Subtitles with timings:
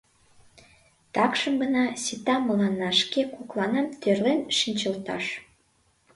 [1.13, 5.25] Такшым гын, сита мыланна шке кокланам тӧрлен шинчылташ.